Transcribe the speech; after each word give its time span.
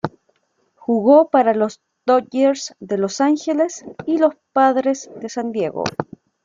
Jugó 0.73 1.29
para 1.29 1.53
los 1.53 1.79
Dodgers 2.07 2.73
de 2.79 2.97
Los 2.97 3.21
Angeles, 3.21 3.85
y 4.07 4.17
los 4.17 4.33
Padres 4.51 5.11
de 5.19 5.29
San 5.29 5.51
Diego. 5.51 5.83